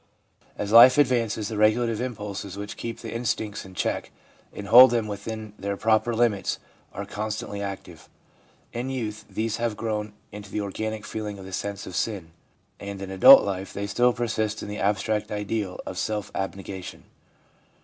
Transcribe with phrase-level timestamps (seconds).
[0.57, 4.09] As life advances, the regulative impulses which keep the instincts in check
[4.51, 6.57] and hold them within their proper limits
[6.91, 8.09] are constantly active.
[8.73, 12.31] In youth these have grown into the organic feeling of the sense of sin;
[12.79, 17.03] and in adult life they still persist in the abstract ideal of self abnegation.